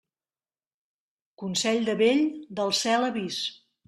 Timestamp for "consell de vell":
1.41-2.23